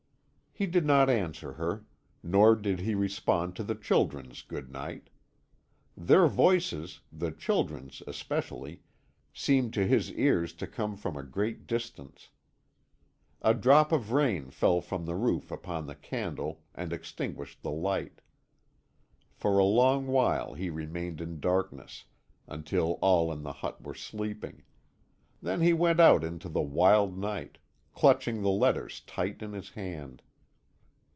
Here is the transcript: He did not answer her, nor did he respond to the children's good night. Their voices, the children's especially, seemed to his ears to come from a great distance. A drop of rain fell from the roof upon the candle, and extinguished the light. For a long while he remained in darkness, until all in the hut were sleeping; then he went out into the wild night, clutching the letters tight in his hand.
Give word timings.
He 0.53 0.67
did 0.67 0.85
not 0.85 1.09
answer 1.09 1.53
her, 1.53 1.85
nor 2.21 2.55
did 2.57 2.81
he 2.81 2.93
respond 2.93 3.55
to 3.55 3.63
the 3.63 3.73
children's 3.73 4.41
good 4.41 4.69
night. 4.69 5.09
Their 5.95 6.27
voices, 6.27 6.99
the 7.09 7.31
children's 7.31 8.03
especially, 8.05 8.81
seemed 9.33 9.73
to 9.75 9.87
his 9.87 10.11
ears 10.11 10.51
to 10.55 10.67
come 10.67 10.97
from 10.97 11.15
a 11.15 11.23
great 11.23 11.67
distance. 11.67 12.29
A 13.41 13.53
drop 13.53 13.93
of 13.93 14.11
rain 14.11 14.49
fell 14.51 14.81
from 14.81 15.05
the 15.05 15.15
roof 15.15 15.51
upon 15.51 15.87
the 15.87 15.95
candle, 15.95 16.61
and 16.75 16.91
extinguished 16.91 17.63
the 17.63 17.71
light. 17.71 18.19
For 19.31 19.57
a 19.57 19.63
long 19.65 20.05
while 20.05 20.53
he 20.55 20.69
remained 20.69 21.21
in 21.21 21.39
darkness, 21.39 22.03
until 22.45 22.99
all 23.01 23.31
in 23.31 23.41
the 23.43 23.53
hut 23.53 23.81
were 23.81 23.95
sleeping; 23.95 24.63
then 25.41 25.61
he 25.61 25.71
went 25.73 26.01
out 26.01 26.25
into 26.25 26.49
the 26.49 26.61
wild 26.61 27.17
night, 27.17 27.57
clutching 27.95 28.41
the 28.41 28.49
letters 28.49 28.99
tight 29.07 29.41
in 29.41 29.53
his 29.53 29.69
hand. 29.71 30.21